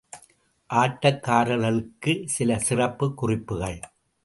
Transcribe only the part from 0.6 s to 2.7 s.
ஆட்டக்காரர்களுக்கு சில